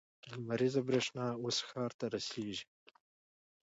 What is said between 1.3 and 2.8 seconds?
اوس ښار ته رسیږي.